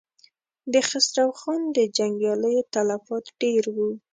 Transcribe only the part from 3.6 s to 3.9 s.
و.